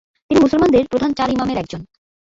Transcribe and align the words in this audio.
তিনি 0.29 0.39
মুসলমানদের 0.41 0.89
প্রধান 0.91 1.11
চার 1.13 1.29
ইমামের 1.29 1.57
একজন। 1.57 1.81